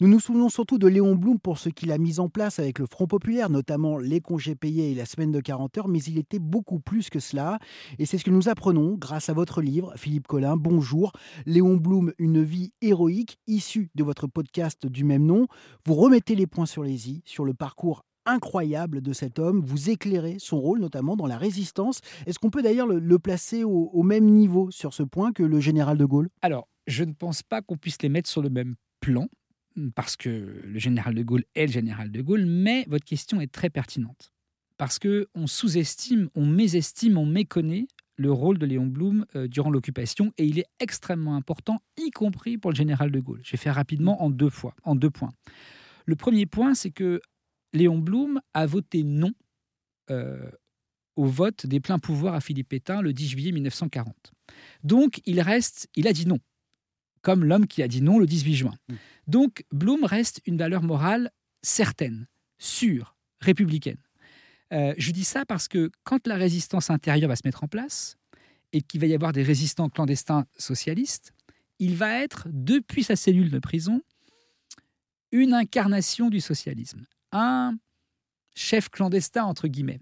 [0.00, 2.80] Nous nous souvenons surtout de Léon Blum pour ce qu'il a mis en place avec
[2.80, 6.18] le Front populaire, notamment les congés payés et la semaine de 40 heures, mais il
[6.18, 7.60] était beaucoup plus que cela.
[8.00, 10.56] Et c'est ce que nous apprenons grâce à votre livre, Philippe Collin.
[10.56, 11.12] Bonjour.
[11.46, 15.46] Léon Blum, une vie héroïque, issue de votre podcast du même nom.
[15.86, 19.60] Vous remettez les points sur les i, sur le parcours incroyable de cet homme.
[19.60, 22.00] Vous éclairez son rôle, notamment dans la résistance.
[22.26, 25.98] Est-ce qu'on peut d'ailleurs le, placer au, même niveau sur ce point que le général
[25.98, 26.30] de Gaulle?
[26.42, 29.28] Alors, je ne pense pas qu'on puisse les mettre sur le même plan
[29.94, 33.52] parce que le général de Gaulle est le général de Gaulle, mais votre question est
[33.52, 34.32] très pertinente.
[34.76, 37.86] Parce qu'on sous-estime, on mésestime, on méconnaît
[38.16, 42.58] le rôle de Léon Blum euh, durant l'occupation et il est extrêmement important, y compris
[42.58, 43.40] pour le général de Gaulle.
[43.42, 45.32] Je vais faire rapidement en deux, points.
[46.06, 47.20] Le premier point, c'est que
[47.72, 49.32] Léon Blum a voté non
[50.10, 50.48] euh,
[51.16, 54.32] au vote des pleins pouvoirs à Philippe Pétain le 10 juillet 1940.
[54.82, 56.38] Donc il reste, il a dit non
[57.24, 58.74] comme l'homme qui a dit non le 18 juin.
[58.88, 58.94] Mm.
[59.26, 62.28] Donc Blum reste une valeur morale certaine,
[62.58, 63.98] sûre, républicaine.
[64.72, 68.16] Euh, je dis ça parce que quand la résistance intérieure va se mettre en place
[68.72, 71.32] et qu'il va y avoir des résistants clandestins socialistes,
[71.78, 74.02] il va être, depuis sa cellule de prison,
[75.32, 77.76] une incarnation du socialisme, un
[78.54, 80.00] chef clandestin, entre guillemets.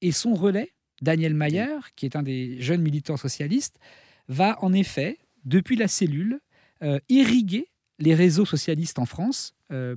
[0.00, 3.78] Et son relais, Daniel Mayer, qui est un des jeunes militants socialistes,
[4.28, 6.40] va en effet, depuis la cellule,
[6.82, 7.68] euh, irriguer
[8.00, 9.94] les réseaux socialistes en France, euh,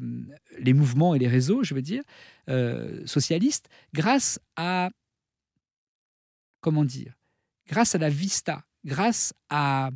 [0.59, 2.03] les mouvements et les réseaux, je veux dire,
[2.47, 4.91] euh, socialistes, grâce à,
[6.61, 7.15] comment dire,
[7.67, 9.89] grâce à la vista, grâce à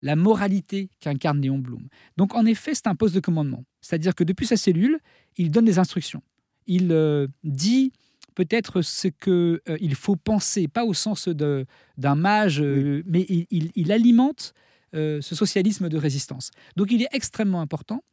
[0.00, 1.86] la moralité qu'incarne Léon Blum.
[2.16, 3.64] Donc en effet, c'est un poste de commandement.
[3.82, 4.98] C'est-à-dire que depuis sa cellule,
[5.36, 6.22] il donne des instructions.
[6.66, 7.92] Il dit
[8.34, 14.54] peut-être ce qu'il faut penser, pas au sens d'un mage, mais il alimente
[14.94, 16.50] euh, ce socialisme de résistance.
[16.76, 18.04] Donc il est extrêmement important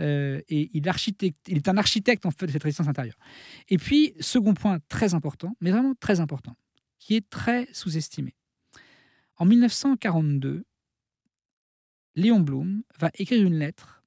[0.00, 3.16] euh, et il, est un architecte en fait de cette résistance intérieure.
[3.68, 6.54] Et puis, second point très important, mais vraiment très important,
[6.98, 8.34] qui est très sous-estimé.
[9.38, 10.64] En 1942,
[12.14, 14.02] Léon Blum va écrire une lettre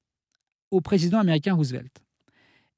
[0.72, 2.03] au président américain Roosevelt.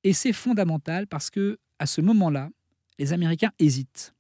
[0.04, 2.50] Et c'est fondamental parce que à ce moment-là,
[3.00, 4.14] les Américains hésitent.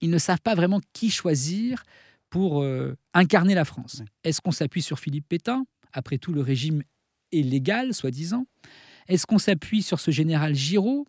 [0.00, 1.84] Ils ne savent pas vraiment qui choisir
[2.32, 4.02] pour euh, incarner la France.
[4.24, 5.66] Est-ce qu'on s'appuie sur Philippe Pétain?
[5.92, 6.82] Après tout, le régime
[7.30, 8.46] est légal, soi-disant.
[9.06, 11.06] Est-ce qu'on s'appuie sur ce général Giraud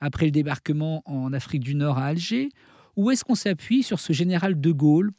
[0.00, 2.48] après le débarquement en Afrique du Nord à Alger?
[2.96, 5.12] Ou est-ce qu'on s'appuie sur ce général de Gaulle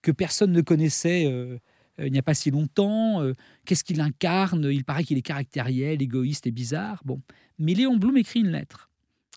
[0.00, 1.58] que personne ne connaissait euh,
[1.98, 3.20] euh, il n'y a pas si longtemps?
[3.66, 4.70] Qu'est-ce qu'il incarne?
[4.70, 7.02] Il paraît qu'il est caractériel, égoïste et bizarre.
[7.04, 7.20] Bon.
[7.58, 8.90] Mais Léon Blum écrit une lettre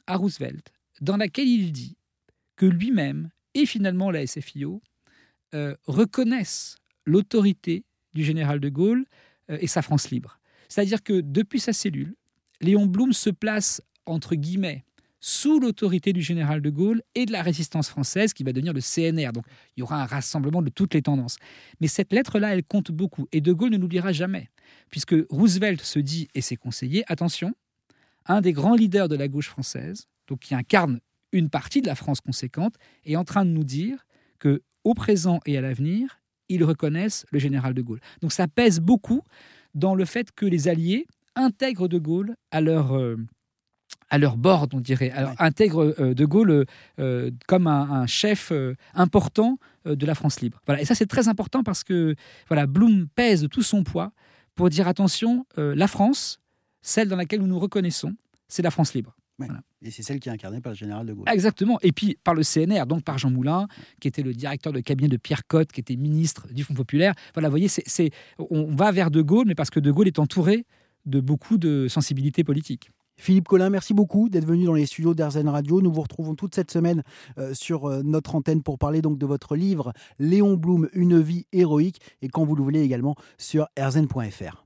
[0.05, 0.71] à Roosevelt
[1.01, 1.97] dans laquelle il dit
[2.57, 4.83] que lui-même et finalement la SFIO
[5.53, 9.05] euh, reconnaissent l'autorité du général de Gaulle
[9.49, 10.39] euh, et sa France libre.
[10.69, 12.15] C'est-à-dire que depuis sa cellule,
[12.61, 14.85] Léon Blum se place, entre guillemets,
[15.19, 18.81] sous l'autorité du général de Gaulle et de la résistance française qui va devenir le
[18.81, 19.31] CNR.
[19.31, 19.45] Donc
[19.75, 21.37] il y aura un rassemblement de toutes les tendances.
[21.79, 23.27] Mais cette lettre-là, elle compte beaucoup.
[23.31, 24.49] Et de Gaulle ne l'oubliera jamais.
[24.91, 27.55] Puisque Roosevelt se dit, et ses conseillers, attention,
[28.27, 30.99] un des grands leaders de la gauche française, donc qui incarne
[31.31, 34.05] une partie de la France conséquente, est en train de nous dire
[34.39, 37.99] que au présent et à l'avenir, ils reconnaissent le général de Gaulle.
[38.21, 39.21] Donc ça pèse beaucoup
[39.73, 43.17] dans le fait que les Alliés intègrent de Gaulle à leur, euh,
[44.09, 46.65] à leur bord, on dirait, Alors, intègrent euh, de Gaulle
[46.99, 48.53] euh, comme un, chef
[48.93, 50.61] important de la France libre.
[50.65, 50.81] Voilà.
[50.81, 52.15] Et ça c'est très important parce que
[52.47, 54.11] voilà, Blum pèse de tout son poids
[54.55, 56.39] pour dire attention, la France,
[56.81, 58.13] celle dans laquelle nous nous reconnaissons,
[58.47, 59.15] c'est la France libre.
[59.81, 61.25] Et c'est celle qui est incarnée par le général de Gaulle.
[61.31, 61.77] Exactement.
[61.81, 63.67] Et puis par le CNR, donc par Jean Moulin,
[63.99, 67.13] qui était le directeur de cabinet de Pierre Cotte, qui était ministre du Fonds populaire.
[67.33, 70.19] Voilà, vous voyez, c'est, on va vers de Gaulle, mais parce que de Gaulle est
[70.19, 70.65] entouré
[71.05, 72.89] de beaucoup de sensibilités politiques.
[73.17, 75.81] Philippe Collin, merci beaucoup d'être venu dans les studios d'Airzen Radio.
[75.81, 77.01] Nous vous retrouvons toute cette semaine
[77.37, 81.45] euh, sur euh, notre antenne pour parler donc de votre livre Léon Blum, une vie
[81.53, 84.64] héroïque, et quand vous le voulez également sur airzen.fr.